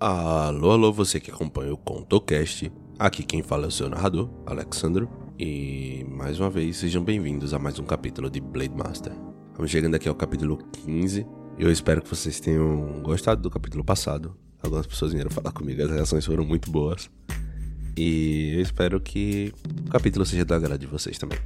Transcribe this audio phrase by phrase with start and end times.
[0.00, 2.72] Alô, alô, você que acompanha o ContoCast.
[2.98, 5.10] Aqui quem fala é o seu narrador, Alexandro.
[5.38, 9.12] E mais uma vez, sejam bem-vindos a mais um capítulo de Blade Master.
[9.50, 11.26] Estamos chegando aqui ao capítulo 15.
[11.58, 14.34] Eu espero que vocês tenham gostado do capítulo passado.
[14.62, 17.10] Algumas pessoas vieram falar comigo, as reações foram muito boas.
[17.94, 19.52] E eu espero que
[19.86, 21.38] o capítulo seja do agrado de vocês também.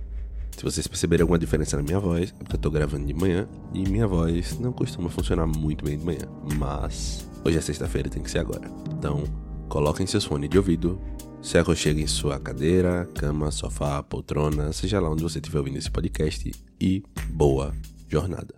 [0.56, 3.48] Se vocês perceberem alguma diferença na minha voz, é porque eu tô gravando de manhã
[3.72, 6.28] e minha voz não costuma funcionar muito bem de manhã.
[6.56, 8.70] Mas hoje é sexta-feira tem que ser agora.
[8.96, 9.24] Então,
[9.68, 11.00] coloquem seus fones de ouvido,
[11.42, 15.90] se aconcheguem em sua cadeira, cama, sofá, poltrona, seja lá onde você estiver ouvindo esse
[15.90, 17.74] podcast e boa
[18.08, 18.54] jornada.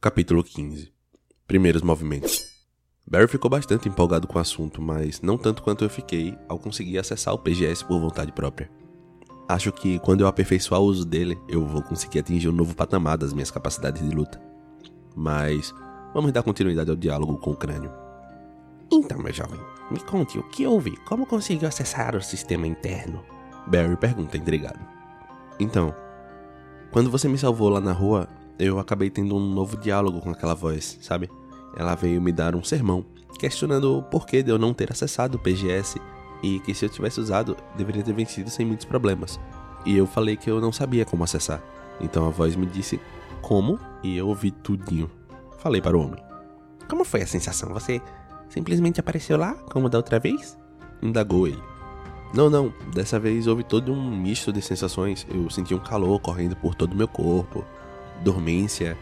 [0.00, 0.92] Capítulo 15
[1.46, 2.42] Primeiros movimentos.
[3.06, 6.98] Barry ficou bastante empolgado com o assunto, mas não tanto quanto eu fiquei ao conseguir
[6.98, 8.70] acessar o PGS por vontade própria.
[9.46, 13.18] Acho que quando eu aperfeiçoar o uso dele, eu vou conseguir atingir um novo patamar
[13.18, 14.40] das minhas capacidades de luta.
[15.14, 15.72] Mas
[16.14, 17.90] vamos dar continuidade ao diálogo com o crânio.
[18.90, 19.58] Então, meu jovem,
[19.90, 20.96] me conte o que houve.
[21.08, 23.22] Como conseguiu acessar o sistema interno?
[23.66, 24.78] Barry pergunta intrigado.
[25.58, 25.94] Então,
[26.92, 30.54] quando você me salvou lá na rua, eu acabei tendo um novo diálogo com aquela
[30.54, 31.28] voz, sabe?
[31.76, 33.04] Ela veio me dar um sermão,
[33.38, 36.00] questionando o porquê de eu não ter acessado o PGS
[36.42, 39.40] e que se eu tivesse usado, deveria ter vencido sem muitos problemas.
[39.84, 41.62] E eu falei que eu não sabia como acessar.
[42.00, 43.00] Então a voz me disse
[43.42, 45.10] como e eu ouvi tudinho.
[45.64, 46.22] Falei para o homem.
[46.90, 47.72] Como foi a sensação?
[47.72, 47.98] Você
[48.50, 50.58] simplesmente apareceu lá, como da outra vez?
[51.00, 51.62] Indagou ele.
[52.34, 55.26] Não, não, dessa vez houve todo um misto de sensações.
[55.26, 57.64] Eu senti um calor correndo por todo o meu corpo,
[58.22, 58.94] dormência,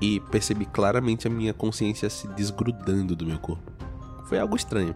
[0.00, 3.72] e percebi claramente a minha consciência se desgrudando do meu corpo.
[4.26, 4.94] Foi algo estranho.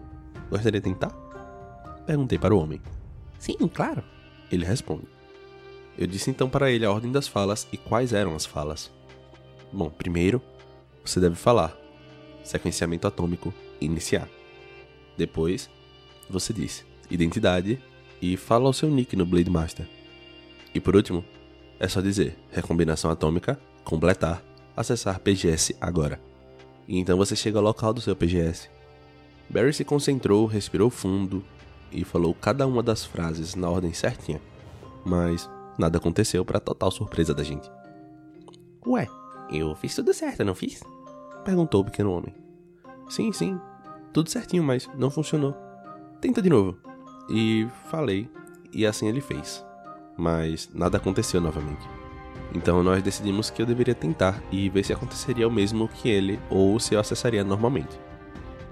[0.49, 1.09] Gostaria de tentar?
[2.05, 2.81] Perguntei para o homem.
[3.37, 4.01] Sim, claro.
[4.49, 5.09] Ele responde.
[5.97, 8.89] Eu disse então para ele a ordem das falas e quais eram as falas.
[9.73, 10.41] Bom, primeiro,
[11.03, 11.77] você deve falar.
[12.43, 14.27] Sequenciamento atômico, iniciar.
[15.17, 15.69] Depois,
[16.29, 17.81] você diz identidade
[18.21, 19.87] e fala o seu nick no Blade Master.
[20.73, 21.25] E por último,
[21.79, 24.43] é só dizer recombinação atômica, completar,
[24.75, 26.21] acessar PGS agora.
[26.87, 28.69] E então você chega ao local do seu PGS.
[29.49, 31.43] Barry se concentrou, respirou fundo
[31.91, 34.41] e falou cada uma das frases na ordem certinha.
[35.05, 37.69] Mas nada aconteceu para total surpresa da gente.
[38.85, 39.07] Ué,
[39.51, 40.81] eu fiz tudo certo, não fiz?
[41.43, 42.35] Perguntou o pequeno homem.
[43.09, 43.59] Sim, sim,
[44.13, 45.55] tudo certinho, mas não funcionou.
[46.21, 46.77] Tenta de novo.
[47.29, 48.29] E falei,
[48.73, 49.65] e assim ele fez.
[50.17, 51.87] Mas nada aconteceu novamente.
[52.53, 56.39] Então nós decidimos que eu deveria tentar e ver se aconteceria o mesmo que ele
[56.49, 57.99] ou se eu acessaria normalmente.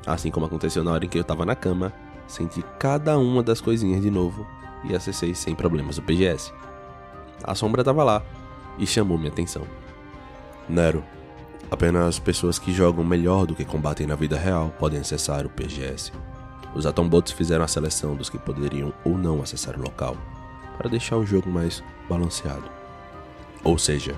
[0.06, 1.94] Assim como aconteceu na hora em que eu estava na cama
[2.28, 4.46] senti cada uma das coisinhas de novo
[4.84, 6.52] e acessei sem problemas o PGS.
[7.44, 8.24] A sombra estava lá
[8.78, 9.64] e chamou minha atenção.
[10.68, 11.04] Nero,
[11.70, 16.12] apenas pessoas que jogam melhor do que combatem na vida real podem acessar o PGS.
[16.76, 20.16] Os Atombots fizeram a seleção dos que poderiam ou não acessar o local,
[20.78, 22.70] para deixar o jogo mais balanceado.
[23.64, 24.16] Ou seja,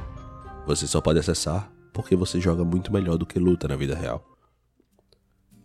[0.66, 4.24] você só pode acessar porque você joga muito melhor do que luta na vida real.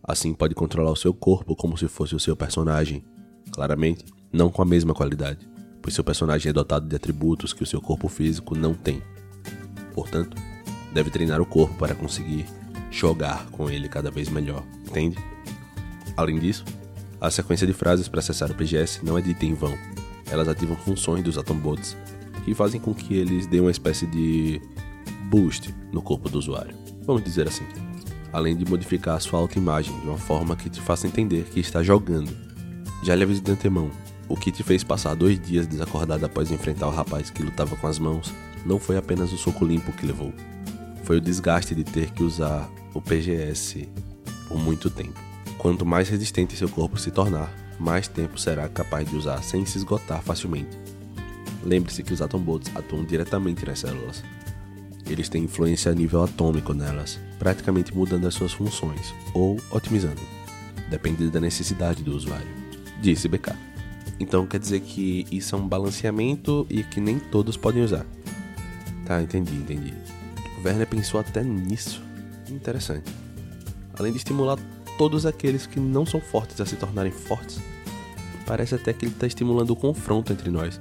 [0.03, 3.05] Assim pode controlar o seu corpo como se fosse o seu personagem.
[3.53, 5.49] Claramente, não com a mesma qualidade,
[5.81, 9.03] pois seu personagem é dotado de atributos que o seu corpo físico não tem.
[9.95, 10.37] Portanto,
[10.95, 12.47] deve treinar o corpo para conseguir
[12.91, 15.19] jogar com ele cada vez melhor, entende?
[16.17, 16.65] Além disso,
[17.21, 19.77] a sequência de frases para acessar o PGS não é dita em vão.
[20.31, 21.97] Elas ativam funções dos Atombots
[22.45, 24.61] que fazem com que eles deem uma espécie de
[25.25, 26.77] boost no corpo do usuário.
[27.05, 27.65] Vamos dizer assim
[28.35, 31.85] além de modificar a sua autoimagem de uma forma que te faça entender que está
[31.85, 32.37] jogando.
[33.05, 33.93] Já lhe aviso de antemão,
[34.29, 37.87] o que te fez passar dois dias desacordado após enfrentar o rapaz que lutava com
[37.87, 38.35] as mãos
[38.67, 40.33] não foi apenas o soco limpo que levou,
[41.05, 43.89] foi o desgaste de ter que usar o PGS
[44.49, 45.19] por muito tempo.
[45.59, 49.79] Quanto mais resistente seu corpo se tornar, mais tempo será capaz de usar sem se
[49.79, 50.77] esgotar facilmente.
[51.63, 54.23] Lembre-se que os Atombots atuam diretamente nas células,
[55.09, 60.21] eles têm influência a nível atômico nelas, praticamente mudando as suas funções, ou otimizando,
[60.89, 62.49] dependendo da necessidade do usuário,
[63.01, 63.53] disse BK.
[64.19, 68.07] Então quer dizer que isso é um balanceamento e que nem todos podem usar.
[69.05, 69.93] Tá, entendi, entendi.
[70.65, 72.03] O Werner pensou até nisso.
[72.49, 73.13] Interessante.
[73.99, 74.59] Além de estimular
[74.97, 77.61] todos aqueles que não são fortes a se tornarem fortes,
[78.47, 80.81] parece até que ele está estimulando o confronto entre nós.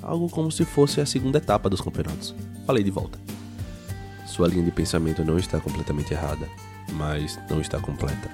[0.00, 2.32] Algo como se fosse a segunda etapa dos campeonatos.
[2.64, 3.18] Falei de volta.
[4.24, 6.48] Sua linha de pensamento não está completamente errada,
[6.92, 8.30] mas não está completa.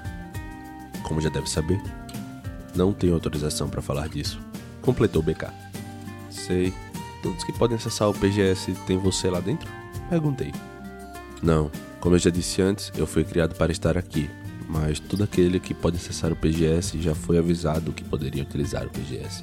[1.02, 1.80] Como já deve saber,
[2.74, 4.38] não tenho autorização para falar disso.
[4.82, 5.46] Completou BK.
[6.30, 6.74] Sei.
[7.22, 9.81] Todos que podem acessar o PGS têm você lá dentro?
[10.12, 10.52] Perguntei.
[11.42, 11.70] Não.
[11.98, 14.28] Como eu já disse antes, eu fui criado para estar aqui.
[14.68, 18.90] mas todo aquele que pode acessar o PGS já foi avisado que poderia utilizar o
[18.90, 19.42] PGS.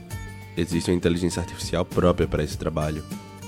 [0.56, 3.04] Existe uma inteligência artificial própria para esse trabalho.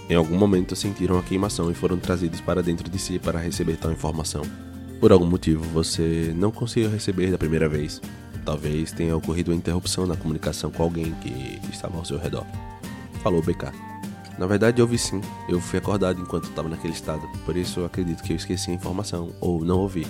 [0.09, 3.77] Em algum momento sentiram a queimação e foram trazidos para dentro de si para receber
[3.77, 4.41] tal informação.
[4.99, 8.01] Por algum motivo você não conseguiu receber da primeira vez.
[8.43, 12.45] Talvez tenha ocorrido uma interrupção na comunicação com alguém que estava ao seu redor.
[13.21, 13.90] Falou BK.
[14.41, 15.21] Na verdade, ouvi sim.
[15.47, 18.73] Eu fui acordado enquanto estava naquele estado, por isso eu acredito que eu esqueci a
[18.73, 20.07] informação ou não ouvi.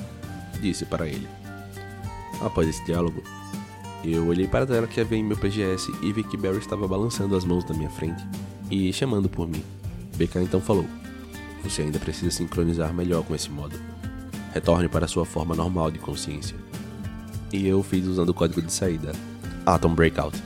[0.61, 1.27] Disse para ele.
[2.39, 3.21] Após esse diálogo,
[4.05, 6.87] eu olhei para a tela que havia em meu PGS e vi que Barry estava
[6.87, 8.25] balançando as mãos na minha frente
[8.69, 9.61] e chamando por mim.
[10.15, 10.85] BK então falou:
[11.65, 13.77] Você ainda precisa sincronizar melhor com esse modo.
[14.53, 16.55] Retorne para sua forma normal de consciência.
[17.51, 19.11] E eu fiz usando o código de saída:
[19.65, 20.41] Atom Breakout.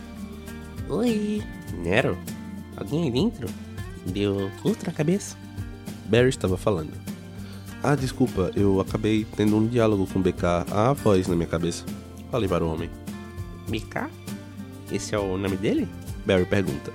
[0.89, 1.43] Oi,
[1.83, 2.17] Nero?
[2.75, 3.47] Alguém aí dentro?
[4.05, 5.35] Deu outra cabeça?
[6.05, 6.91] Barry estava falando.
[7.81, 11.85] Ah, desculpa, eu acabei tendo um diálogo com BK, a voz na minha cabeça.
[12.31, 12.89] Falei para o homem.
[13.67, 14.09] BK?
[14.91, 15.87] Esse é o nome dele?
[16.25, 16.91] Barry pergunta.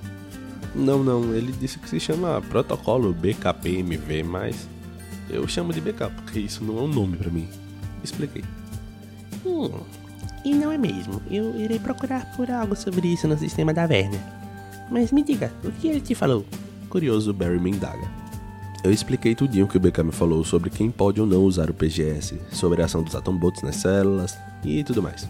[0.74, 4.68] Não, não, ele disse que se chama Protocolo BKPMV, mas
[5.28, 7.48] eu chamo de BK porque isso não é um nome para mim.
[8.02, 8.44] Expliquei.
[9.44, 9.70] Hum,
[10.44, 11.20] e não é mesmo.
[11.30, 14.20] Eu irei procurar por algo sobre isso no sistema da Werner.
[14.90, 16.44] Mas me diga, o que ele te falou?
[16.90, 18.10] Curioso, Barry me indaga.
[18.82, 21.74] Eu expliquei tudinho que o BK me falou sobre quem pode ou não usar o
[21.74, 25.28] PGS, sobre a ação dos atombots nas células e tudo mais.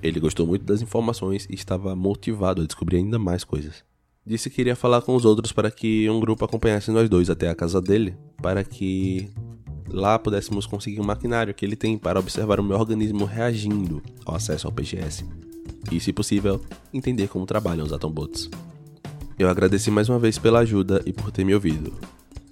[0.00, 3.82] Ele gostou muito das informações e estava motivado a descobrir ainda mais coisas.
[4.24, 7.48] Disse que iria falar com os outros para que um grupo acompanhasse nós dois até
[7.48, 9.28] a casa dele, para que
[9.88, 14.36] lá pudéssemos conseguir um maquinário que ele tem para observar o meu organismo reagindo ao
[14.36, 15.24] acesso ao PGS.
[15.90, 16.60] E, se possível,
[16.94, 18.48] entender como trabalham os atombots.
[19.42, 21.92] Eu agradeci mais uma vez pela ajuda e por ter me ouvido.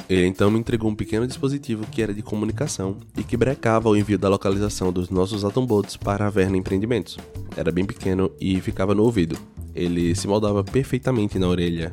[0.08, 3.96] Ele então me entregou um pequeno dispositivo que era de comunicação e que brecava o
[3.96, 7.16] envio da localização dos nossos atombots para a Verna Empreendimentos.
[7.56, 9.38] Era bem pequeno e ficava no ouvido.
[9.72, 11.92] Ele se moldava perfeitamente na orelha.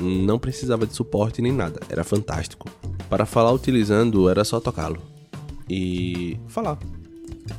[0.00, 2.70] Não precisava de suporte nem nada, era fantástico.
[3.10, 5.02] Para falar utilizando era só tocá-lo
[5.68, 6.78] e falar,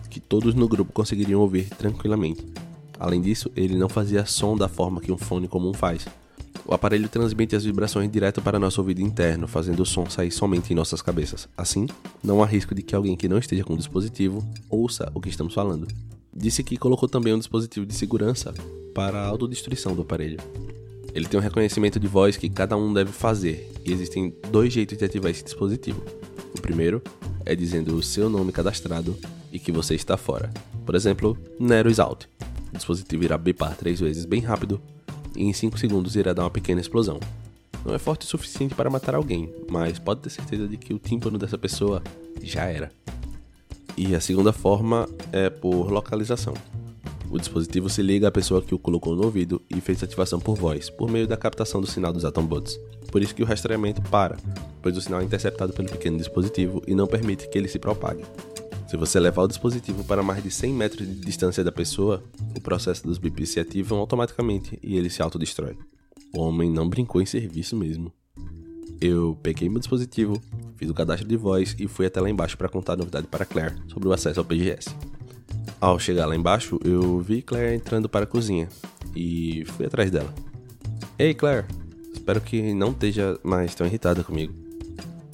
[0.10, 2.46] que todos no grupo conseguiriam ouvir tranquilamente.
[2.98, 6.08] Além disso, ele não fazia som da forma que um fone comum faz.
[6.70, 10.72] O aparelho transmite as vibrações direto para nosso ouvido interno, fazendo o som sair somente
[10.72, 11.50] em nossas cabeças.
[11.58, 11.88] Assim,
[12.24, 15.30] não há risco de que alguém que não esteja com o dispositivo ouça o que
[15.30, 15.88] estamos falando.
[16.32, 18.54] Disse que colocou também um dispositivo de segurança
[18.94, 20.38] para a autodestruição do aparelho.
[21.12, 24.96] Ele tem um reconhecimento de voz que cada um deve fazer, e existem dois jeitos
[24.96, 26.04] de ativar esse dispositivo.
[26.56, 27.02] O primeiro
[27.48, 29.18] é dizendo o seu nome cadastrado
[29.52, 30.54] e que você está fora.
[30.86, 32.30] Por exemplo, Nero is out.
[32.72, 34.80] O dispositivo irá bipar três vezes bem rápido
[35.36, 37.20] e em 5 segundos irá dar uma pequena explosão.
[37.86, 41.00] Não é forte o suficiente para matar alguém, mas pode ter certeza de que o
[41.00, 42.02] tímpano dessa pessoa
[42.42, 42.92] já era.
[43.96, 46.54] E a segunda forma é por localização.
[47.30, 50.56] O dispositivo se liga à pessoa que o colocou no ouvido e fez ativação por
[50.56, 52.80] voz, por meio da captação do sinal dos Atombots.
[53.12, 54.38] Por isso que o rastreamento para,
[54.82, 58.24] pois o sinal é interceptado pelo pequeno dispositivo e não permite que ele se propague.
[58.90, 62.24] Se você levar o dispositivo para mais de 100 metros de distância da pessoa,
[62.58, 65.78] o processo dos bips se ativam automaticamente e ele se autodestrói.
[66.36, 68.12] O homem não brincou em serviço mesmo.
[69.00, 70.42] Eu peguei meu dispositivo,
[70.76, 73.46] fiz o cadastro de voz e fui até lá embaixo para contar a novidade para
[73.46, 74.90] Claire sobre o acesso ao PGS.
[75.80, 78.70] Ao chegar lá embaixo, eu vi Claire entrando para a cozinha
[79.16, 80.34] e fui atrás dela.
[81.20, 81.68] Ei, Claire,
[82.12, 84.69] espero que não esteja mais tão irritada comigo.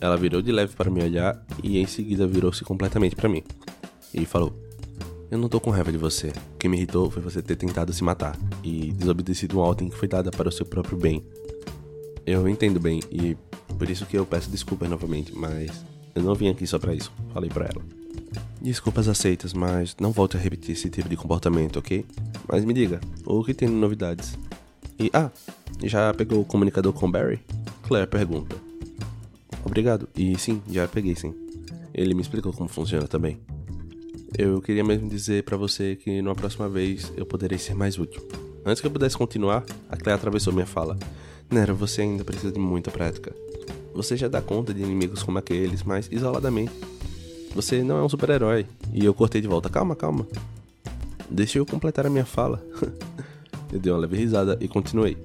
[0.05, 3.41] Ela virou de leve para me olhar e em seguida virou-se completamente para mim.
[4.13, 4.53] E falou:
[5.31, 6.27] Eu não tô com raiva de você.
[6.27, 9.97] O que me irritou foi você ter tentado se matar e desobedecido uma ordem que
[9.97, 11.25] foi dada para o seu próprio bem.
[12.23, 13.35] Eu entendo bem e
[13.79, 15.71] por isso que eu peço desculpas novamente, mas
[16.13, 17.11] eu não vim aqui só para isso.
[17.33, 17.81] Falei para ela.
[18.61, 22.05] Desculpas aceitas, mas não volte a repetir esse tipo de comportamento, ok?
[22.47, 24.37] Mas me diga, o que tem de novidades?
[24.99, 25.31] E ah,
[25.81, 27.39] já pegou o comunicador com Barry?
[27.81, 28.64] Claire pergunta.
[29.65, 30.07] Obrigado.
[30.15, 31.33] E sim, já peguei sim.
[31.93, 33.39] Ele me explicou como funciona também.
[34.37, 38.21] Eu queria mesmo dizer para você que numa próxima vez eu poderei ser mais útil.
[38.65, 40.97] Antes que eu pudesse continuar, a Claire atravessou minha fala.
[41.49, 43.33] Nero, você ainda precisa de muita prática.
[43.93, 46.73] Você já dá conta de inimigos como aqueles, mas isoladamente.
[47.53, 48.65] Você não é um super-herói.
[48.93, 49.69] E eu cortei de volta.
[49.69, 50.27] Calma, calma.
[51.29, 52.61] Deixa eu completar a minha fala.
[53.71, 55.17] eu dei uma leve risada e continuei.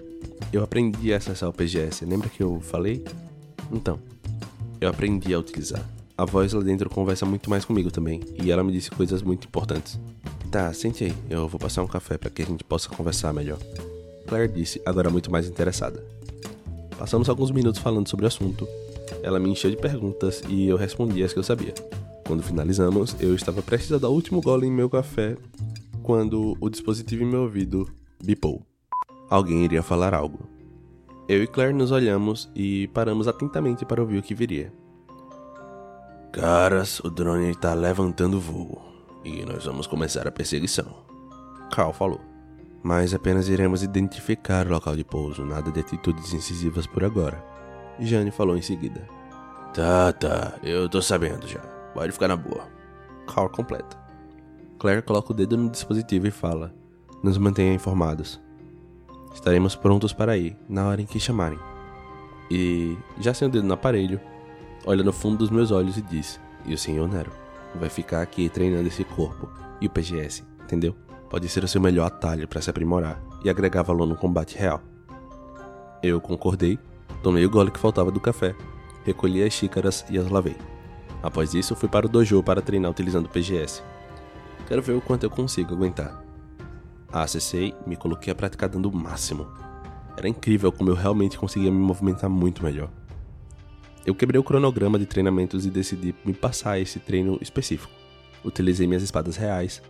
[0.52, 2.04] Eu aprendi a acessar o PGS.
[2.04, 3.04] Lembra que eu falei?
[3.72, 3.98] Então,
[4.80, 5.84] eu aprendi a utilizar.
[6.16, 9.46] A voz lá dentro conversa muito mais comigo também, e ela me disse coisas muito
[9.46, 9.98] importantes.
[10.50, 13.58] Tá, sente aí, eu vou passar um café para que a gente possa conversar melhor.
[14.26, 16.04] Claire disse, agora muito mais interessada.
[16.98, 18.68] Passamos alguns minutos falando sobre o assunto.
[19.22, 21.74] Ela me encheu de perguntas e eu respondi as que eu sabia.
[22.26, 25.36] Quando finalizamos, eu estava prestes a dar o último gole em meu café
[26.02, 27.88] quando o dispositivo em meu ouvido
[28.22, 28.62] bipou.
[29.28, 30.40] Alguém iria falar algo.
[31.30, 34.72] Eu e Claire nos olhamos e paramos atentamente para ouvir o que viria.
[36.32, 38.82] Caras, o drone está levantando voo
[39.24, 40.92] e nós vamos começar a perseguição.
[41.72, 42.20] Carl falou.
[42.82, 47.40] Mas apenas iremos identificar o local de pouso, nada de atitudes incisivas por agora.
[48.00, 49.06] Jane falou em seguida.
[49.72, 51.60] Tá, tá, eu tô sabendo já.
[51.94, 52.66] Pode ficar na boa.
[53.32, 53.96] Carl completa.
[54.80, 56.74] Claire coloca o dedo no dispositivo e fala:
[57.22, 58.40] Nos mantenha informados.
[59.32, 61.58] Estaremos prontos para ir na hora em que chamarem.
[62.50, 64.20] E, já sem o dedo no aparelho,
[64.84, 67.30] olha no fundo dos meus olhos e diz: E o senhor Nero
[67.74, 69.48] vai ficar aqui treinando esse corpo
[69.80, 70.96] e o PGS, entendeu?
[71.28, 74.82] Pode ser o seu melhor atalho para se aprimorar e agregar valor no combate real.
[76.02, 76.78] Eu concordei,
[77.22, 78.54] tomei o gole que faltava do café,
[79.04, 80.56] recolhi as xícaras e as lavei.
[81.22, 83.82] Após isso, fui para o dojo para treinar utilizando o PGS.
[84.66, 86.29] Quero ver o quanto eu consigo aguentar.
[87.12, 89.48] Acessei, me coloquei a praticar dando o máximo.
[90.16, 92.90] Era incrível como eu realmente conseguia me movimentar muito melhor.
[94.06, 97.92] Eu quebrei o cronograma de treinamentos e decidi me passar esse treino específico.
[98.44, 99.82] Utilizei minhas espadas reais,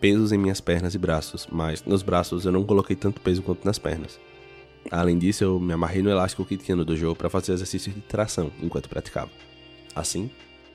[0.00, 3.64] pesos em minhas pernas e braços, mas nos braços eu não coloquei tanto peso quanto
[3.64, 4.18] nas pernas.
[4.90, 8.00] Além disso, eu me amarrei no elástico que tinha no dojo para fazer exercícios de
[8.02, 9.30] tração enquanto praticava.
[9.94, 10.30] Assim,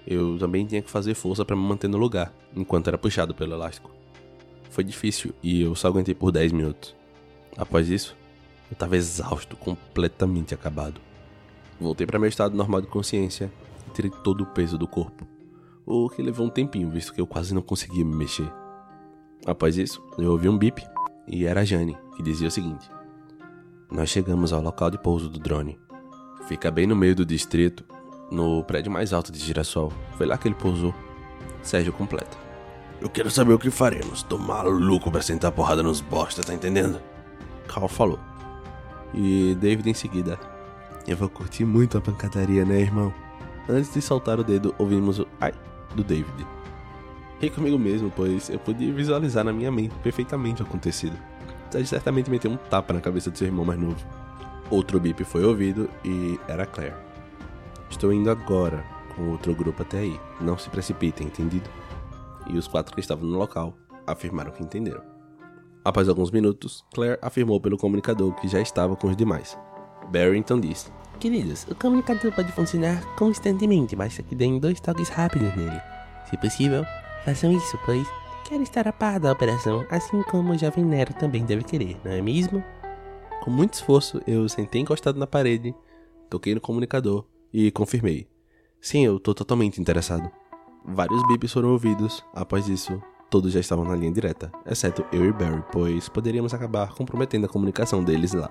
[0.05, 3.53] eu também tinha que fazer força para me manter no lugar, enquanto era puxado pelo
[3.53, 4.00] elástico.
[4.71, 6.95] Foi difícil e eu só aguentei por 10 minutos.
[7.57, 8.15] Após isso,
[8.69, 10.99] eu estava exausto, completamente acabado.
[11.79, 13.51] Voltei para meu estado normal de consciência
[13.85, 15.27] e tirei todo o peso do corpo,
[15.85, 18.49] o que levou um tempinho, visto que eu quase não conseguia me mexer.
[19.45, 20.81] Após isso, eu ouvi um bip
[21.27, 22.89] e era a Jane, que dizia o seguinte:
[23.91, 25.77] Nós chegamos ao local de pouso do drone.
[26.47, 27.83] Fica bem no meio do distrito
[28.31, 29.91] no prédio mais alto de Girassol.
[30.17, 30.95] Foi lá que ele pousou.
[31.61, 32.50] Sérgio completa.
[33.01, 34.21] Eu quero saber o que faremos.
[34.21, 37.01] Tô maluco pra sentar porrada nos bosta, tá entendendo?
[37.67, 38.19] Carl falou.
[39.11, 40.39] E David em seguida.
[41.07, 43.11] Eu vou curtir muito a pancadaria, né, irmão?
[43.67, 45.51] Antes de soltar o dedo, ouvimos o ai
[45.95, 46.45] do David.
[47.39, 51.17] Ri comigo mesmo, pois eu podia visualizar na minha mente perfeitamente o acontecido.
[51.71, 53.97] Sérgio certamente meteu um tapa na cabeça do seu irmão mais novo.
[54.69, 56.95] Outro bip foi ouvido e era Claire.
[57.89, 60.19] Estou indo agora com outro grupo até aí.
[60.39, 61.67] Não se precipitem, entendido?
[62.51, 65.03] E os quatro que estavam no local afirmaram que entenderam.
[65.83, 69.57] Após alguns minutos, Claire afirmou pelo comunicador que já estava com os demais.
[70.11, 75.81] Barrington disse: Queridos, o comunicador pode funcionar constantemente, basta que deem dois toques rápidos nele.
[76.29, 76.83] Se possível,
[77.25, 78.07] façam isso, pois
[78.47, 82.11] quero estar a par da operação, assim como o jovem Nero também deve querer, não
[82.11, 82.63] é mesmo?
[83.43, 85.73] Com muito esforço, eu sentei encostado na parede,
[86.29, 88.27] toquei no comunicador e confirmei.
[88.79, 90.29] Sim, eu tô totalmente interessado.
[90.83, 92.23] Vários bips foram ouvidos.
[92.33, 96.93] Após isso, todos já estavam na linha direta, exceto eu e Barry, pois poderíamos acabar
[96.93, 98.49] comprometendo a comunicação deles lá.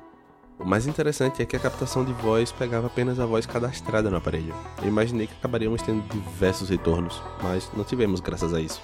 [0.59, 4.19] O mais interessante é que a captação de voz pegava apenas a voz cadastrada no
[4.19, 4.55] aparelho.
[4.83, 8.81] Eu imaginei que acabaríamos tendo diversos retornos, mas não tivemos graças a isso.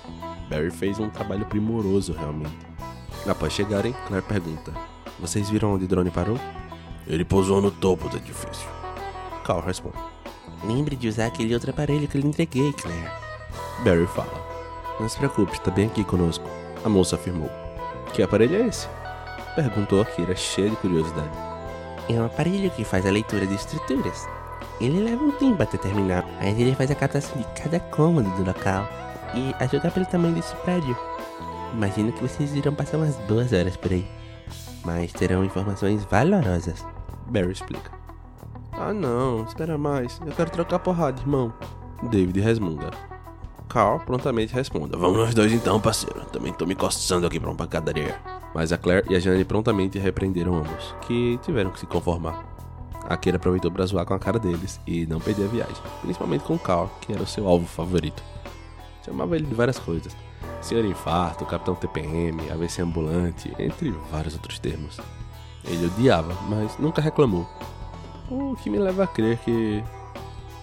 [0.49, 2.57] Barry fez um trabalho primoroso realmente.
[3.29, 4.73] Após chegarem, Claire pergunta:
[5.21, 6.39] Vocês viram onde o drone parou?
[7.07, 8.67] Ele pousou no topo do edifício.
[9.45, 9.99] Carl responde.
[10.65, 13.26] Lembre de usar aquele outro aparelho que eu lhe entreguei, Claire.
[13.81, 14.47] Barry fala.
[14.99, 16.49] Não se preocupe, está bem aqui conosco.
[16.85, 17.51] A moça afirmou.
[18.13, 18.89] Que aparelho é esse?
[19.55, 21.31] Perguntou a Kira, cheia de curiosidade.
[22.09, 24.27] É um aparelho que faz a leitura de estruturas.
[24.81, 28.45] Ele leva um tempo até terminar, mas ele faz a captação de cada cômodo do
[28.45, 28.87] local
[29.35, 30.97] e ajuda pelo tamanho desse prédio.
[31.73, 34.07] Imagino que vocês irão passar umas boas horas por aí,
[34.85, 36.85] mas terão informações valorosas.
[37.27, 37.91] Barry explica.
[38.73, 40.21] Ah não, espera mais.
[40.25, 41.53] Eu quero trocar porrada, irmão.
[42.11, 42.91] David resmunga.
[43.77, 46.25] Carl prontamente responde: Vamos nós dois então, parceiro.
[46.33, 48.19] Também tô me coçando aqui pra uma pancadaria.
[48.55, 52.43] Mas a Claire e a Jane prontamente repreenderam ambos, que tiveram que se conformar.
[53.07, 56.45] A Kira aproveitou pra zoar com a cara deles e não perder a viagem, principalmente
[56.45, 58.23] com Carl, que era o seu alvo favorito.
[59.05, 60.17] Chamava ele de várias coisas:
[60.63, 64.99] Senhor Infarto, Capitão TPM, AVC Ambulante, entre vários outros termos.
[65.67, 67.47] Ele odiava, mas nunca reclamou,
[68.31, 69.85] o que me leva a crer que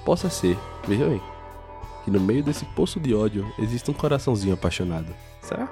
[0.04, 1.22] possa ser, veja bem,
[2.04, 5.14] que no meio desse poço de ódio existe um coraçãozinho apaixonado.
[5.42, 5.70] Será?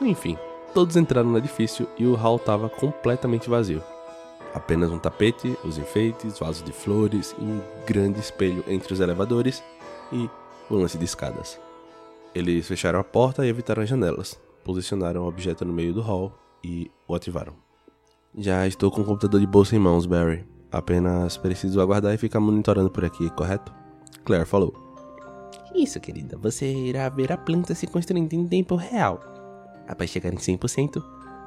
[0.00, 0.36] Enfim,
[0.74, 3.82] todos entraram no edifício e o hall estava completamente vazio.
[4.54, 9.62] Apenas um tapete, os enfeites, vasos de flores e um grande espelho entre os elevadores
[10.12, 10.30] e
[10.70, 11.60] um lance de escadas.
[12.34, 16.32] Eles fecharam a porta e evitaram as janelas, posicionaram o objeto no meio do hall
[16.62, 17.54] e o ativaram.
[18.36, 22.40] Já estou com o computador de bolsa em mãos, Barry, Apenas preciso aguardar e ficar
[22.40, 23.72] monitorando por aqui, correto?
[24.24, 24.85] Claire falou.
[25.74, 29.20] Isso, querida, você irá ver a planta se construindo em tempo real.
[29.86, 31.02] Após chegar em 100%,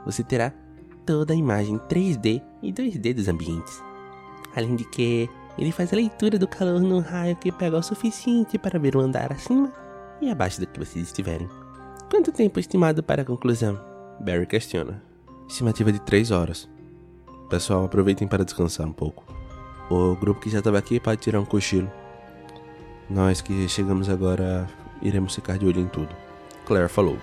[0.06, 0.53] você terá
[1.06, 3.84] toda a imagem 3D e 2D dos ambientes.
[4.56, 8.58] Além de que ele faz a leitura do calor no raio que pega o suficiente
[8.58, 9.74] para ver o andar acima
[10.22, 11.50] e abaixo do que vocês estiverem.
[12.10, 13.79] Quanto tempo estimado para a conclusão?
[14.20, 15.01] Barry questiona.
[15.48, 16.70] Estimativa de 3 horas.
[17.50, 19.25] Pessoal, aproveitem para descansar um pouco.
[19.89, 21.91] O grupo que já estava aqui pode tirar um cochilo.
[23.10, 24.68] Nós que chegamos agora
[25.01, 26.16] iremos ficar de olho em tudo.
[26.66, 27.18] Claire falou.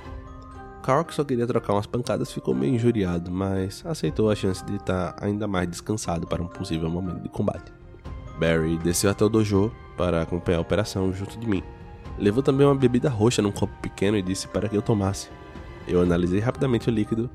[0.83, 4.77] Carl, que só queria trocar umas pancadas, ficou meio injuriado, mas aceitou a chance de
[4.77, 7.73] estar ainda mais descansado para um possível momento de combate.
[8.39, 11.63] Barry desceu até o dojo para acompanhar a operação junto de mim.
[12.19, 15.29] Levou também uma bebida roxa num copo pequeno e disse para que eu tomasse.
[15.87, 17.31] Eu analisei rapidamente o líquido,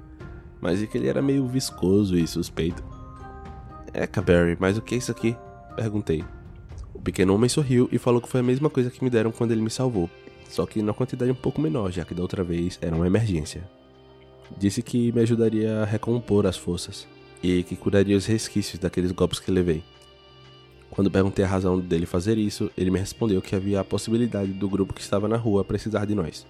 [0.60, 2.84] mas vi que ele era meio viscoso e suspeito.
[3.94, 5.36] Eca, Barry, mas o que é isso aqui?
[5.76, 6.24] Perguntei.
[6.94, 9.52] O pequeno homem sorriu e falou que foi a mesma coisa que me deram quando
[9.52, 10.10] ele me salvou
[10.52, 13.64] só que na quantidade um pouco menor, já que da outra vez era uma emergência.
[14.58, 17.08] Disse que me ajudaria a recompor as forças
[17.42, 19.82] e que curaria os resquícios daqueles golpes que levei.
[20.90, 24.68] Quando perguntei a razão dele fazer isso, ele me respondeu que havia a possibilidade do
[24.68, 26.46] grupo que estava na rua precisar de nós.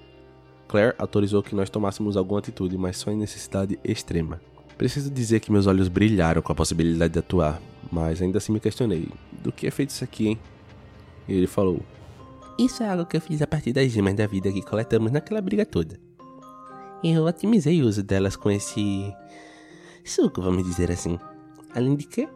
[0.68, 4.42] Claire autorizou que nós tomássemos alguma atitude, mas só em necessidade extrema.
[4.82, 7.62] Preciso dizer que meus olhos brilharam com a possibilidade de atuar,
[7.92, 9.08] mas ainda assim me questionei:
[9.44, 10.40] do que é feito isso aqui, hein?
[11.28, 11.80] E ele falou:
[12.58, 15.40] isso é algo que eu fiz a partir das gemas da vida que coletamos naquela
[15.40, 16.00] briga toda.
[17.04, 19.14] Eu otimizei o uso delas com esse
[20.04, 21.20] suco, vamos dizer assim.
[21.76, 22.28] Além de que,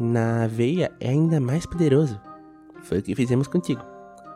[0.00, 2.20] na aveia é ainda mais poderoso.
[2.82, 3.82] Foi o que fizemos contigo.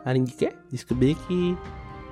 [0.05, 1.57] Além de que, descobri que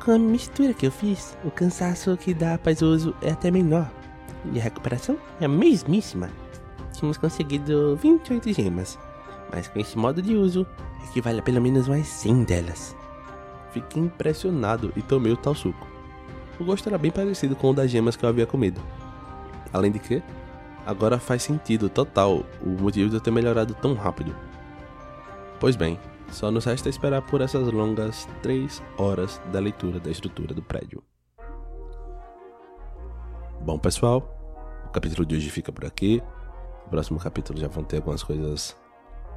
[0.04, 3.50] com a mistura que eu fiz, o cansaço que dá após o uso é até
[3.50, 3.99] menor.
[4.54, 6.30] E a recuperação é a mesmíssima.
[6.94, 8.98] Tínhamos conseguido 28 gemas,
[9.54, 10.66] mas com esse modo de uso,
[11.04, 12.96] equivale a pelo menos mais 100 delas.
[13.72, 15.88] Fiquei impressionado e tomei o tal suco.
[16.60, 18.82] O gosto era bem parecido com o das gemas que eu havia comido.
[19.72, 20.22] Além de que,
[20.86, 24.36] agora faz sentido total o motivo de eu ter melhorado tão rápido.
[25.60, 26.00] Pois bem,
[26.32, 31.04] só nos resta esperar por essas longas 3 horas da leitura da estrutura do prédio.
[33.62, 34.24] Bom, pessoal,
[34.88, 36.24] o capítulo de hoje fica por aqui.
[36.86, 38.76] No próximo capítulo já vão ter algumas coisas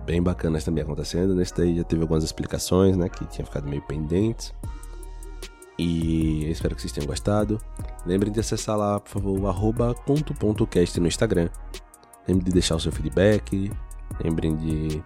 [0.06, 1.34] bem bacanas também acontecendo.
[1.34, 4.54] Nesse daí já teve algumas explicações, né, que tinha ficado meio pendentes.
[5.76, 7.58] E espero que vocês tenham gostado.
[8.06, 11.48] Lembrem de acessar lá, por favor, arroba conto.cast no Instagram.
[12.28, 13.72] Lembrem de deixar o seu feedback.
[14.22, 15.02] Lembrem de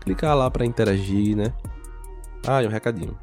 [0.00, 1.52] clicar lá para interagir, né?
[2.46, 3.16] Ah, e um recadinho.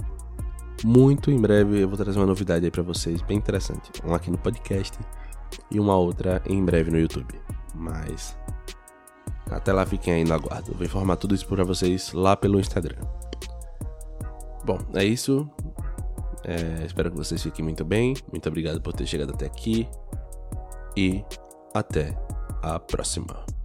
[0.83, 3.91] Muito em breve eu vou trazer uma novidade aí para vocês, bem interessante.
[4.03, 4.97] Uma aqui no podcast
[5.69, 7.39] e uma outra em breve no YouTube.
[7.73, 8.37] Mas
[9.51, 10.73] até lá, fiquem aí no aguardo.
[10.73, 12.97] vou informar tudo isso para vocês lá pelo Instagram.
[14.65, 15.49] Bom, é isso.
[16.43, 18.13] É, espero que vocês fiquem muito bem.
[18.31, 19.87] Muito obrigado por ter chegado até aqui.
[20.95, 21.23] E
[21.73, 22.17] até
[22.61, 23.56] a próxima.